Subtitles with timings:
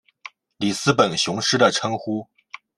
[0.57, 2.27] 里斯本雄狮的称呼。